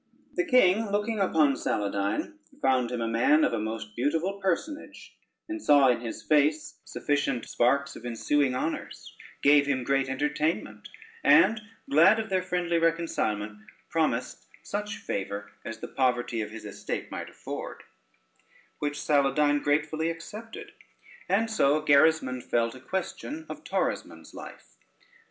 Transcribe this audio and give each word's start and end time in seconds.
The 0.33 0.43
king 0.47 0.89
looking 0.91 1.19
upon 1.19 1.53
Saladyne, 1.55 2.39
found 2.59 2.89
him 2.89 3.01
a 3.01 3.07
man 3.07 3.43
of 3.43 3.53
a 3.53 3.59
most 3.59 3.95
beautiful 3.95 4.39
personage, 4.39 5.15
and 5.47 5.61
saw 5.61 5.89
in 5.89 6.01
his 6.01 6.23
face 6.23 6.79
sufficient 6.83 7.45
sparks 7.45 7.95
of 7.95 8.03
ensuing 8.03 8.55
honors, 8.55 9.15
gave 9.43 9.67
him 9.67 9.83
great 9.83 10.09
entertainment, 10.09 10.89
and 11.23 11.61
glad 11.87 12.17
of 12.19 12.31
their 12.31 12.41
friendly 12.41 12.79
reconcilement, 12.79 13.59
promised 13.91 14.47
such 14.63 14.97
favor 14.97 15.51
as 15.63 15.77
the 15.81 15.87
poverty 15.87 16.41
of 16.41 16.49
his 16.49 16.65
estate 16.65 17.11
might 17.11 17.29
afford, 17.29 17.83
which 18.79 18.95
Saladyne 18.99 19.61
gratefully 19.61 20.09
accepted. 20.09 20.71
And 21.29 21.47
so 21.47 21.79
Gerismond 21.79 22.41
fell 22.45 22.71
to 22.71 22.79
question 22.79 23.45
of 23.47 23.63
Torismond's 23.63 24.33
life. 24.33 24.77